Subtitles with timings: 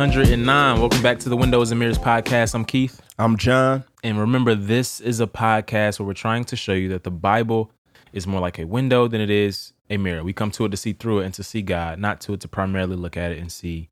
[0.00, 0.80] 309.
[0.80, 2.54] Welcome back to the Windows and Mirrors podcast.
[2.54, 3.02] I'm Keith.
[3.18, 3.84] I'm John.
[4.02, 7.70] And remember, this is a podcast where we're trying to show you that the Bible
[8.14, 10.24] is more like a window than it is a mirror.
[10.24, 12.40] We come to it to see through it and to see God, not to it
[12.40, 13.90] to primarily look at it and see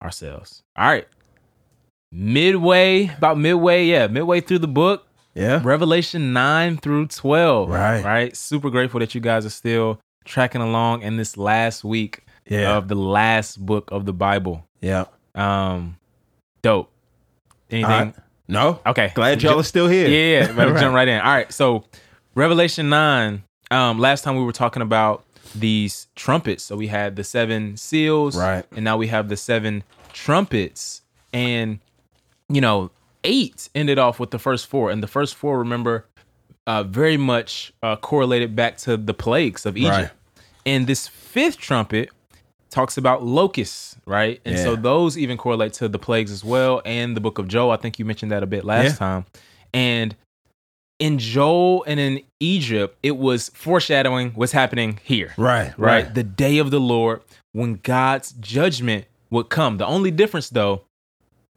[0.00, 0.62] ourselves.
[0.76, 1.08] All right.
[2.12, 5.08] Midway, about midway, yeah, midway through the book.
[5.34, 5.60] Yeah.
[5.64, 7.68] Revelation 9 through 12.
[7.68, 8.04] Right.
[8.04, 8.36] Right.
[8.36, 12.76] Super grateful that you guys are still tracking along in this last week Yeah.
[12.76, 14.64] of the last book of the Bible.
[14.80, 15.06] Yeah.
[15.34, 15.96] Um,
[16.62, 16.90] dope.
[17.70, 17.90] Anything?
[17.90, 18.14] Right.
[18.48, 18.80] No.
[18.84, 19.12] Okay.
[19.14, 20.08] Glad y'all are still here.
[20.08, 20.52] Yeah, yeah.
[20.56, 20.80] Right.
[20.80, 21.20] jump right in.
[21.20, 21.52] All right.
[21.52, 21.84] So,
[22.34, 23.44] Revelation nine.
[23.70, 25.24] Um, last time we were talking about
[25.54, 26.64] these trumpets.
[26.64, 28.64] So we had the seven seals, Right.
[28.74, 31.02] And now we have the seven trumpets.
[31.32, 31.78] And
[32.48, 32.90] you know,
[33.22, 36.06] eight ended off with the first four, and the first four, remember,
[36.66, 39.92] uh, very much uh, correlated back to the plagues of Egypt.
[39.96, 40.10] Right.
[40.66, 42.10] And this fifth trumpet
[42.70, 44.40] talks about locusts, right?
[44.44, 47.70] And so those even correlate to the plagues as well, and the book of Joel.
[47.72, 48.96] I think you mentioned that a bit last Yeah.
[48.96, 49.26] time.
[49.74, 50.14] And
[50.98, 55.72] in Joel and in Egypt, it was foreshadowing what's happening here Right.
[55.78, 56.04] right?
[56.04, 56.14] Right.
[56.14, 59.78] The day of the Lord when God's judgment would come.
[59.78, 60.82] The only difference, though,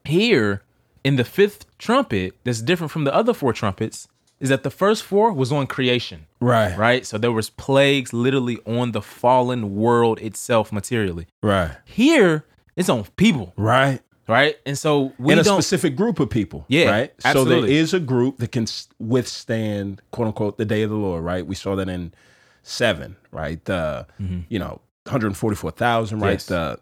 [0.05, 0.61] here
[1.03, 4.07] in the fifth trumpet, that's different from the other four trumpets,
[4.43, 6.77] is that the first four was on creation, Right.
[6.77, 7.05] right?
[7.05, 11.25] So there was plagues literally on the fallen world itself materially.
[11.41, 11.71] Right.
[11.85, 12.43] Here,
[12.75, 14.01] it's on people, Right.
[14.27, 14.57] right?
[14.65, 15.55] And so we and a don't.
[15.61, 16.65] specific group of people.
[16.67, 17.11] Yeah, Right.
[17.31, 18.65] So there is a group that can
[18.99, 21.23] withstand, quote unquote, the day of the Lord.
[21.23, 21.47] Right.
[21.47, 22.13] We saw that in
[22.63, 23.15] seven.
[23.31, 23.63] Right.
[23.65, 24.05] The
[24.49, 26.19] you know 144,000.
[26.19, 26.27] Right.
[26.27, 26.33] Mm-hmm.
[26.33, 26.45] Yes.
[26.45, 26.79] The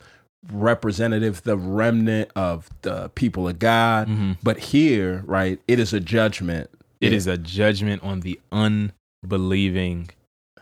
[0.52, 4.08] representative, the remnant of the people of God.
[4.08, 4.31] Mm-hmm.
[4.42, 6.70] But here, right, it is a judgment.
[7.02, 8.40] It is a judgment on the
[9.24, 10.10] unbelieving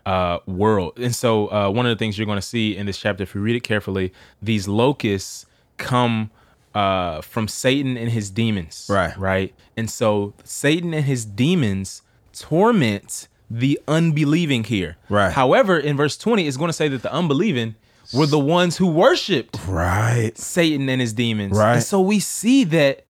[0.05, 0.97] uh, world.
[0.97, 3.35] And so, uh, one of the things you're going to see in this chapter, if
[3.35, 5.45] you read it carefully, these locusts
[5.77, 6.31] come
[6.73, 8.87] uh, from Satan and his demons.
[8.89, 9.15] Right.
[9.17, 9.53] Right.
[9.77, 12.01] And so, Satan and his demons
[12.33, 14.97] torment the unbelieving here.
[15.09, 15.31] Right.
[15.31, 17.75] However, in verse 20, it's going to say that the unbelieving
[18.13, 20.35] were the ones who worshiped Right.
[20.37, 21.57] Satan and his demons.
[21.57, 21.75] Right.
[21.75, 23.05] And so we see that,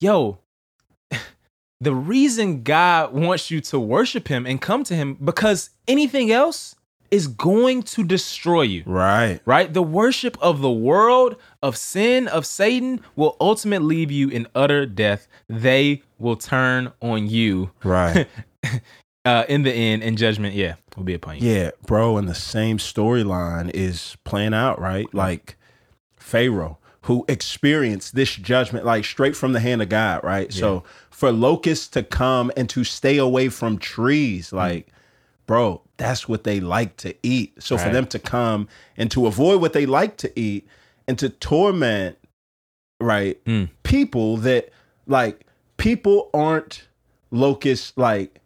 [0.00, 0.38] yo,
[1.80, 6.74] the reason God wants you to worship him and come to him because anything else
[7.10, 8.82] is going to destroy you.
[8.86, 9.40] Right.
[9.44, 9.72] Right?
[9.72, 14.86] The worship of the world, of sin, of Satan will ultimately leave you in utter
[14.86, 15.26] death.
[15.48, 18.28] They will turn on you Right.
[19.24, 21.50] uh, in the end, and judgment, yeah, will be upon you.
[21.50, 25.12] Yeah, bro, and the same storyline is playing out, right?
[25.14, 25.56] Like
[26.16, 30.52] Pharaoh, who experienced this judgment like straight from the hand of God, right?
[30.52, 33.80] So for locusts to come and to stay away from Mm.
[33.80, 34.88] trees, like,
[35.46, 37.54] bro, that's what they like to eat.
[37.62, 40.66] So for them to come and to avoid what they like to eat
[41.08, 42.18] and to torment,
[43.00, 43.70] right, Mm.
[43.82, 44.70] people that
[45.06, 45.46] like
[45.78, 46.86] people aren't
[47.30, 48.40] locusts like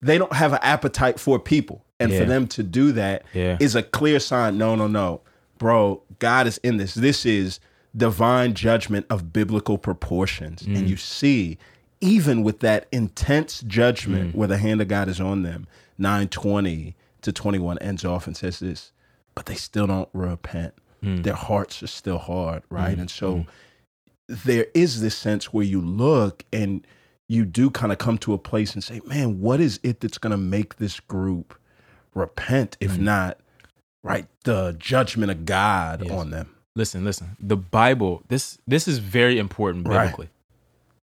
[0.00, 1.84] they don't have an appetite for people.
[2.00, 2.18] And Yeah.
[2.20, 3.80] for them to do that is Yeah.
[3.80, 4.58] a clear sign.
[4.58, 5.20] No, no, no.
[5.58, 6.94] Bro, God is in this.
[6.94, 7.60] This is
[7.96, 10.62] divine judgment of biblical proportions.
[10.62, 10.78] Mm.
[10.78, 11.58] And you see,
[12.00, 13.66] even with that intense Mm.
[13.68, 15.66] judgment where the hand of God is on them,
[15.98, 18.92] 920 to 21 ends off and says this,
[19.34, 20.74] but they still don't repent.
[21.02, 21.22] Mm.
[21.22, 22.98] Their hearts are still hard, right?
[22.98, 23.44] And so
[24.28, 26.86] there is this sense where you look and
[27.28, 30.18] you do kind of come to a place and say, man, what is it that's
[30.18, 31.58] going to make this group
[32.14, 33.38] repent, if not,
[34.02, 36.12] right, the judgment of God Yes.
[36.12, 36.54] on them?
[36.74, 37.36] Listen, listen.
[37.40, 39.86] The Bible, this this is very important
[40.22, 40.30] Right.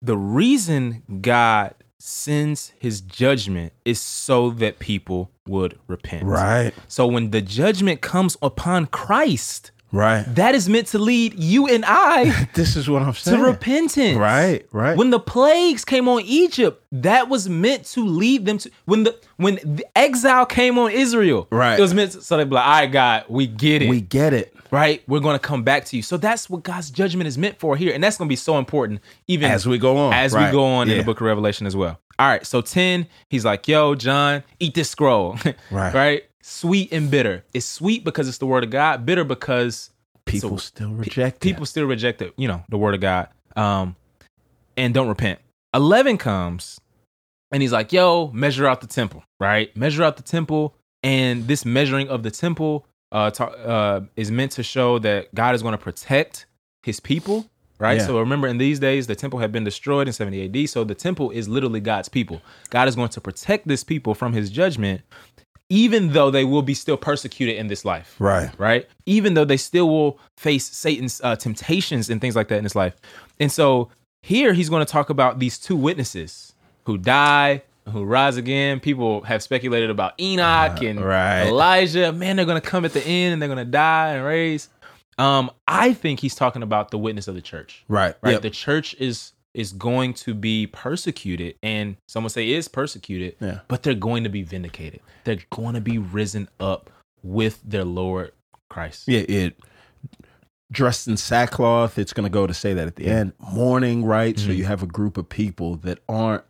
[0.02, 6.26] The reason God sends his judgment is so that people would repent.
[6.26, 10.24] Right, So when the judgment comes upon Christ, right.
[10.36, 13.38] that is meant to lead you and I This is what I'm saying.
[13.38, 14.18] to repentance.
[14.18, 14.98] Right, right.
[14.98, 19.16] When the plagues came on Egypt, that was meant to lead them to when the
[19.38, 21.48] when the exile came on Israel.
[21.52, 21.78] Right.
[21.78, 24.02] It was meant to, so they'd be like, all right, God, we get it we
[24.02, 24.54] get it.
[24.72, 25.02] right?
[25.08, 26.04] We're going to come back to you.
[26.04, 27.94] So that's what God's judgment is meant for here.
[27.94, 30.14] And that's going to be so important even As we go on.
[30.14, 30.48] as Right.
[30.48, 32.00] we go on in the book of Revelation as well.
[32.20, 32.46] All right.
[32.46, 35.38] So 10, he's like, yo, John, eat this scroll.
[35.72, 35.94] Right.
[35.94, 36.24] right?
[36.42, 37.44] Sweet and bitter.
[37.54, 39.92] It's sweet because it's the word of God, bitter because
[40.26, 41.40] People so- still reject it.
[41.42, 43.28] people still reject it, you know, the word of God.
[43.56, 43.96] Um,
[44.78, 45.40] and don't repent.
[45.74, 46.80] 11 comes
[47.52, 49.76] and he's like, yo, measure out the temple, right?
[49.76, 50.76] Measure out the temple.
[51.04, 55.56] And this measuring of the temple uh, ta- uh, is meant to show that God
[55.56, 56.46] is going to protect
[56.84, 57.50] his people,
[57.80, 57.98] right?
[57.98, 58.06] Yeah.
[58.06, 60.70] So remember, in these days, the temple had been destroyed in 70 AD.
[60.70, 62.42] So the temple is literally God's people.
[62.70, 65.02] God is going to protect this people from his judgment.
[65.72, 68.18] Even though they will be still persecuted in this life.
[68.20, 68.52] Right.
[68.60, 68.88] Right.
[69.06, 72.76] Even though they still will face Satan's uh, temptations and things like that in this
[72.76, 72.94] life.
[73.40, 73.90] And so
[74.22, 76.54] here he's going to talk about these two witnesses
[76.84, 78.82] who die, who rise again.
[78.82, 81.48] People have speculated about Enoch and right.
[81.48, 82.12] Elijah.
[82.12, 84.68] Man, they're going to come at the end and they're going to die and raise.
[85.18, 87.86] Um, I think he's talking about the witness of the church.
[87.88, 88.14] Right.
[88.22, 88.32] Right.
[88.32, 88.42] Yep.
[88.42, 93.60] The church is is going to be persecuted, and someone say is persecuted, Yeah.
[93.68, 95.02] but they're going to be vindicated.
[95.26, 96.90] They're going to be risen up
[97.24, 98.32] with their Lord
[98.70, 99.08] Christ.
[99.08, 99.60] Yeah, it
[100.72, 101.98] dressed in sackcloth.
[102.00, 103.34] It's going to go to say that at the end.
[103.54, 104.40] Mourning, right?
[104.40, 104.56] So Mhm.
[104.58, 106.44] you have a group of people that aren't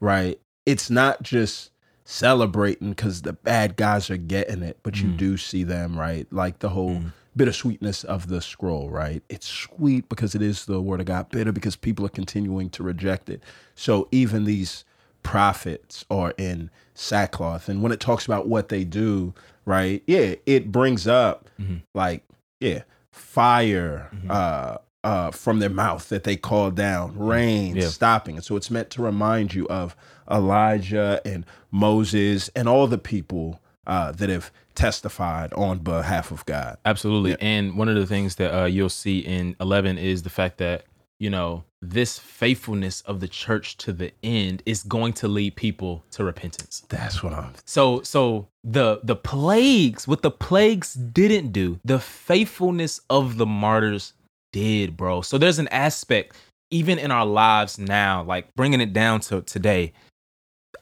[0.00, 0.40] right.
[0.66, 1.70] It's not just
[2.04, 5.16] celebrating because the bad guys are getting it, but you Mm.
[5.16, 6.26] do see them, right?
[6.32, 7.12] Like the whole Mm.
[7.44, 9.22] Bittersweetness of the scroll, right?
[9.30, 12.82] It's sweet because it is the word of God, bitter because people are continuing to
[12.82, 13.42] reject it.
[13.74, 14.84] So even these
[15.22, 17.68] prophets are in sackcloth.
[17.70, 19.32] And when it talks about what they do,
[19.64, 20.02] right?
[20.06, 21.80] Yeah, it brings up Mhm.
[21.94, 22.24] like,
[22.60, 24.30] yeah, fire Mhm.
[24.30, 27.88] uh uh from their mouth that they call down, rain Yeah.
[27.88, 28.36] stopping.
[28.36, 29.96] And so it's meant to remind you of
[30.30, 36.78] Elijah and Moses and all the people uh that have testified on behalf of God.
[36.84, 37.32] Absolutely.
[37.32, 37.36] Yeah.
[37.40, 40.84] And one of the things that uh, you'll see in 11 is the fact that,
[41.18, 46.04] you know, this faithfulness of the church to the end is going to lead people
[46.12, 46.82] to repentance.
[46.88, 53.00] That's what I'm So so the the plagues, what the plagues didn't do, the faithfulness
[53.08, 54.12] of the martyrs
[54.52, 55.22] did, bro.
[55.22, 56.36] So there's an aspect
[56.70, 59.92] even in our lives now, like bringing it down to today,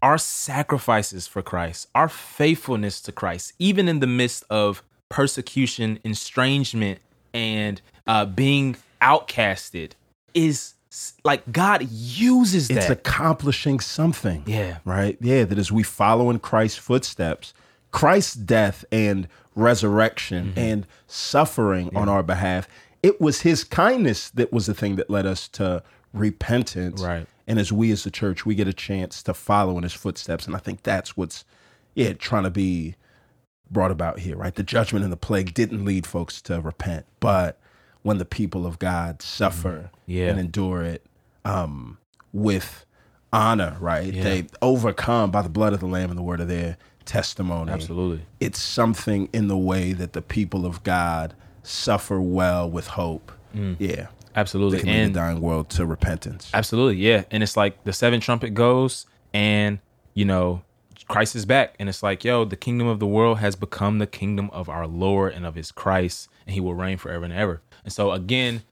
[0.02, 7.00] our sacrifices for Christ, our faithfulness to Christ, even in the midst of persecution, estrangement,
[7.35, 9.93] and uh, being outcasted,
[10.35, 10.75] is
[11.25, 14.43] like God uses it's accomplishing something.
[14.46, 15.17] yeah, right?
[15.20, 17.52] Yeah, that as we follow in Christ's footsteps,
[17.91, 20.58] Christ's death and resurrection Mm-hmm.
[20.58, 22.69] and suffering on our behalf,
[23.02, 25.82] it was his kindness that was the thing that led us to
[26.12, 27.02] repentance.
[27.02, 27.26] Right.
[27.49, 30.47] And as we as the church, we get a chance to follow in his footsteps.
[30.47, 31.45] And I think that's what's
[31.95, 32.95] yeah, trying to be
[33.71, 34.55] brought about here, right?
[34.55, 37.59] The judgment and the plague didn't lead folks to repent, but
[38.03, 40.12] when the people of God suffer Mm-hmm.
[40.12, 40.27] Yeah.
[40.31, 41.05] and endure it
[41.45, 41.99] um,
[42.33, 42.87] with
[43.33, 44.12] honor, right?
[44.15, 44.23] Yeah.
[44.23, 47.73] They overcome by the blood of the Lamb and the word of their testimony.
[47.73, 48.25] absolutely.
[48.41, 53.33] It's something in the way that the people of God suffer well with hope.
[53.79, 54.06] Yeah.
[54.38, 54.79] Absolutely.
[54.79, 55.05] can lead Mm.
[55.05, 56.50] And the dying world to repentance.
[56.55, 57.25] Absolutely, yeah.
[57.31, 59.79] And it's like the seven trumpet goes, and
[60.14, 60.62] you know,
[61.08, 64.06] Christ is back, and it's like, yo, the kingdom of the world has become the
[64.06, 67.61] kingdom of our Lord and of His Christ, and He will reign forever and ever.
[67.85, 68.62] And so again,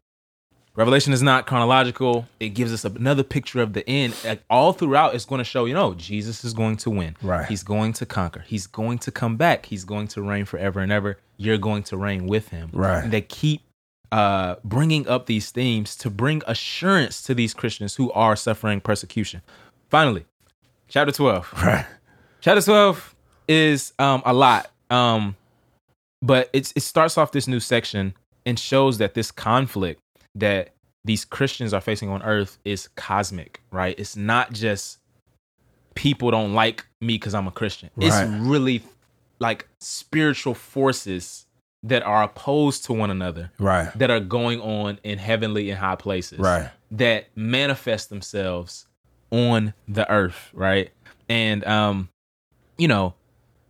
[0.76, 2.26] Revelation is not chronological.
[2.38, 4.14] It gives us another picture of the end.
[4.22, 7.16] Like all throughout, it's going to show, you know, Jesus is going to win.
[7.22, 7.46] Right.
[7.46, 8.44] He's going to conquer.
[8.46, 9.64] He's going to come back.
[9.66, 11.18] He's going to reign forever and ever.
[11.38, 12.68] You're going to reign with him.
[12.74, 13.02] Right.
[13.02, 13.62] And they keep
[14.12, 19.42] uh, bringing up these themes to bring assurance to these Christians who are suffering persecution.
[19.90, 20.24] Finally,
[20.88, 21.52] chapter 12.
[21.62, 21.86] Right.
[22.40, 23.14] Chapter 12
[23.48, 24.70] is um, a lot.
[24.90, 25.36] Um,
[26.22, 28.14] but it's, it starts off this new section
[28.44, 30.00] and shows that this conflict
[30.36, 30.74] that
[31.04, 33.98] these Christians are facing on earth is cosmic, right?
[33.98, 34.98] It's not just
[35.94, 37.90] people don't like me because I'm a Christian.
[37.96, 38.06] Right.
[38.06, 38.82] It's really
[39.38, 41.45] like spiritual forces
[41.88, 43.90] that are opposed to one another Right.
[43.98, 46.70] that are going on in heavenly and high places Right.
[46.90, 48.86] that manifest themselves
[49.30, 50.90] on the earth right
[51.28, 52.08] and um
[52.78, 53.14] you know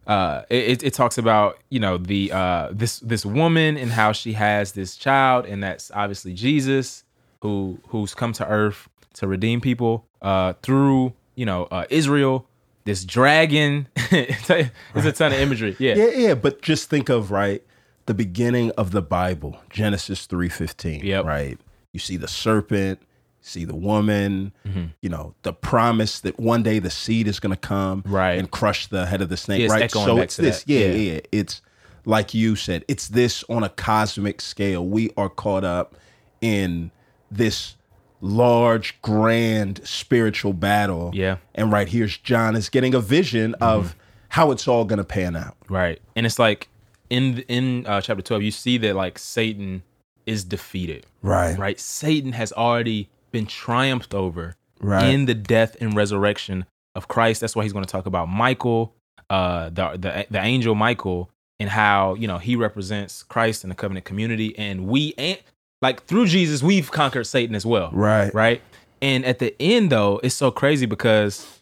[0.07, 4.35] uh it, it talks about you know the uh this this woman and how she
[4.35, 7.05] has this child and that's obviously jesus
[7.41, 12.47] who who's come to earth to redeem people uh through you know uh israel
[12.85, 17.63] this dragon it's a ton of imagery yeah Yeah, yeah, but just think of right
[18.07, 21.05] the beginning of the Bible, Genesis three fifteen.
[21.05, 21.25] Yep.
[21.25, 21.59] Right.
[21.93, 23.01] You see the serpent,
[23.41, 24.53] see the woman.
[24.67, 24.85] Mm-hmm.
[25.03, 28.39] You know the promise that one day the seed is going to come, Right.
[28.39, 29.61] and crush the head of the snake.
[29.63, 29.91] Yeah, right.
[29.91, 30.65] So it's this.
[30.67, 31.13] Yeah, Yeah.
[31.15, 31.63] yeah, It's
[32.05, 32.85] like you said.
[32.89, 34.87] It's this on a cosmic scale.
[34.87, 35.97] We are caught up
[36.41, 36.91] in
[37.31, 37.75] this
[38.21, 41.11] large, grand spiritual battle.
[41.15, 41.35] Yeah.
[41.35, 41.41] Mm-hmm.
[41.57, 43.95] And right here's John is getting a vision of
[44.31, 45.57] how it's all going to pan out.
[45.69, 46.01] Right.
[46.15, 46.69] And it's like
[47.11, 49.83] in in uh, chapter 12 you see that like Satan
[50.27, 51.07] is defeated.
[51.23, 51.57] Right.
[51.59, 51.79] Right?
[51.79, 55.07] Satan has already been triumphed over Right.
[55.09, 57.41] in the death and resurrection of Christ.
[57.41, 58.93] That's why he's going to talk about Michael,
[59.31, 63.75] uh the the the angel Michael and how, you know, he represents Christ in the
[63.77, 65.39] covenant community and we and
[65.83, 68.33] like through Jesus we've conquered Satan as well Right.
[68.35, 68.61] right?
[69.03, 71.56] And at the end, though, it's so crazy because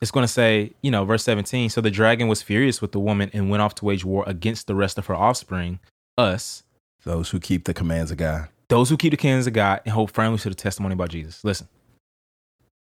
[0.00, 1.68] it's going to say, you know, verse 17.
[1.70, 4.66] So the dragon was furious with the woman and went off to wage war against
[4.66, 5.78] the rest of her offspring,
[6.16, 6.62] us,
[7.04, 8.48] Those who keep the commands of God.
[8.68, 11.42] those who keep the commands of God and hold firmly to the testimony about Jesus.
[11.44, 11.68] Listen,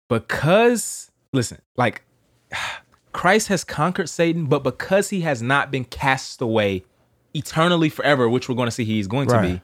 [0.09, 2.03] because, listen, like
[3.13, 6.85] Christ has conquered Satan, but because he has not been cast away
[7.35, 9.61] eternally forever, which we're going to see he's going to be,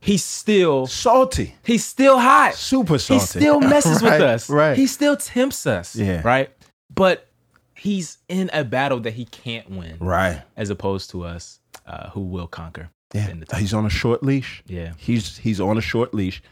[0.00, 1.54] he's still Salty.
[1.64, 2.54] he's still hot.
[2.54, 3.20] Super salty.
[3.20, 4.50] He still messes Right, with us.
[4.50, 4.76] Right.
[4.76, 5.94] He still tempts us.
[5.96, 6.22] Yeah.
[6.24, 6.50] Right.
[6.92, 7.28] But
[7.74, 10.42] he's in a battle that he can't win, right.
[10.56, 12.90] as opposed to us, uh, who will conquer.
[13.12, 13.30] Yeah.
[13.30, 13.56] in the.
[13.56, 14.62] He's on a short leash.
[14.66, 14.94] Yeah.
[14.96, 16.42] He's he's on a short leash.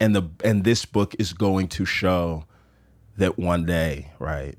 [0.00, 2.44] And the and this book is going to show
[3.16, 4.56] that one day, right,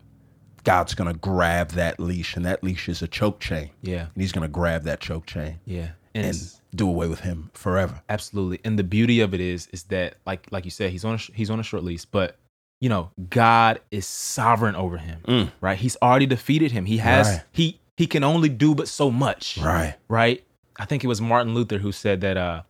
[0.63, 3.71] God's gonna grab that leash, and that leash is a choke chain.
[3.81, 4.07] Yeah.
[4.13, 5.89] And he's gonna grab that choke chain Yeah.
[6.15, 8.01] And, and do away with him forever.
[8.09, 8.59] absolutely.
[8.63, 11.17] And the beauty of it is, is that like like you said, he's on a,
[11.17, 12.37] he's on a short leash, but
[12.81, 15.19] you know, God is sovereign over him.
[15.27, 15.51] Mm.
[15.61, 15.77] Right.
[15.77, 16.85] He's already defeated him.
[16.85, 17.43] He has Right.
[17.51, 19.57] he he can only do but so much.
[19.57, 19.95] Right.
[20.07, 20.43] Right.
[20.77, 22.61] I think it was Martin Luther who said that uh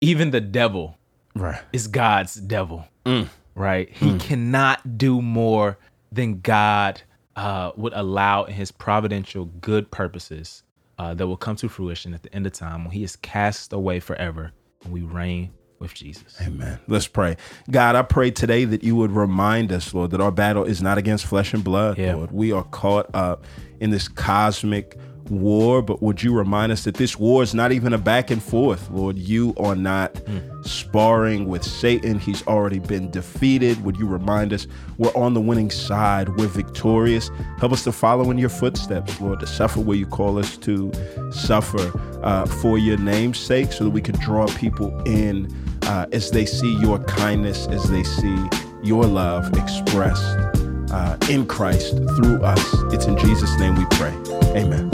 [0.00, 0.98] even the devil
[1.34, 1.60] Right.
[1.72, 2.86] is God's devil.
[3.04, 3.28] Mm.
[3.54, 3.88] Right.
[3.90, 5.78] He cannot do more
[6.12, 7.02] than God
[7.36, 10.62] uh, would allow in his providential good purposes
[10.98, 13.72] uh, that will come to fruition at the end of time when he is cast
[13.74, 14.52] away forever
[14.84, 16.36] and we reign with Jesus.
[16.40, 16.78] Amen.
[16.88, 17.36] Let's pray.
[17.70, 20.98] God, I pray today that you would remind us, Lord, that our battle is not
[20.98, 22.14] against flesh and blood, Yeah.
[22.14, 22.32] Lord.
[22.32, 23.44] We are caught up
[23.80, 24.96] in this cosmic
[25.28, 28.40] war, but would you remind us that this war is not even a back and
[28.40, 29.18] forth, Lord?
[29.18, 30.16] You are not
[30.62, 32.18] sparring with Satan.
[32.18, 33.82] He's already been defeated.
[33.84, 34.66] Would you remind us
[34.98, 36.28] we're on the winning side?
[36.36, 37.30] We're victorious.
[37.58, 40.92] Help us to follow in your footsteps, Lord, to suffer where you call us to
[41.32, 41.90] suffer
[42.22, 45.52] uh, for your name's sake so that we can draw people in
[45.86, 48.36] uh, as they see your kindness, as they see
[48.82, 50.36] your love expressed
[50.92, 52.74] uh, in Christ through us.
[52.92, 54.14] It's in Jesus' name we pray.
[54.56, 54.90] Amen.